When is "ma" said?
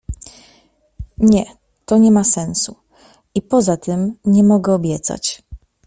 2.11-2.23